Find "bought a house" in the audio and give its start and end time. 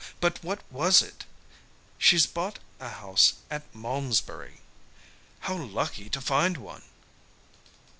2.25-3.33